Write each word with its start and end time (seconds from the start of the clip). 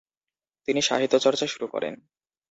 তিনি 0.67 0.81
সাহিত্য 0.81 1.15
চর্চা 1.19 1.45
শুরু 1.47 1.67
করেন। 1.67 1.93